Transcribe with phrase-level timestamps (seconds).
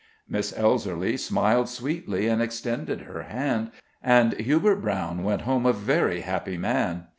[0.27, 3.69] Miss Elserly smiled sweetly, and extended her hand,
[4.01, 7.05] and Hubert Brown went home a very happy man.